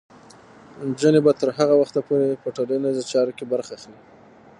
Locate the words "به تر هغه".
1.25-1.75